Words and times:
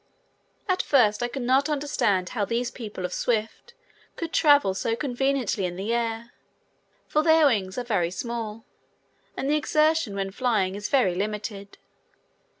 At 0.67 0.81
first 0.81 1.21
I 1.21 1.27
could 1.27 1.43
not 1.43 1.69
understand 1.69 2.29
how 2.29 2.43
these 2.43 2.71
people 2.71 3.05
of 3.05 3.13
Swift 3.13 3.75
could 4.15 4.33
travel 4.33 4.73
so 4.73 4.95
conveniently 4.95 5.63
in 5.63 5.75
the 5.75 5.93
air, 5.93 6.31
for 7.07 7.21
their 7.21 7.45
wings 7.45 7.77
are 7.77 7.83
very 7.83 8.09
small 8.09 8.65
and 9.37 9.47
the 9.47 9.57
exertion 9.57 10.15
when 10.15 10.31
flying 10.31 10.73
is 10.73 10.89
very 10.89 11.13
limited. 11.13 11.77